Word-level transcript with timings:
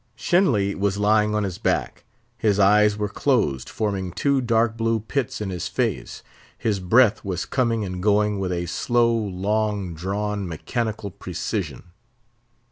Shenly 0.15 0.73
was 0.73 0.97
lying 0.97 1.35
on 1.35 1.43
his 1.43 1.59
back. 1.59 2.05
His 2.39 2.57
eyes 2.59 2.97
were 2.97 3.07
closed, 3.07 3.69
forming 3.69 4.11
two 4.11 4.41
dark 4.41 4.75
blue 4.75 4.99
pits 4.99 5.41
in 5.41 5.51
his 5.51 5.67
face; 5.67 6.23
his 6.57 6.79
breath 6.79 7.23
was 7.23 7.45
coming 7.45 7.85
and 7.85 8.01
going 8.01 8.39
with 8.39 8.51
a 8.51 8.65
slow, 8.65 9.13
long 9.15 9.93
drawn, 9.93 10.47
mechanical 10.47 11.11
precision. 11.11 11.91